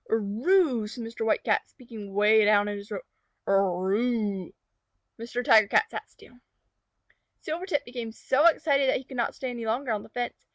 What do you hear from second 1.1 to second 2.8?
White Cat, speaking way down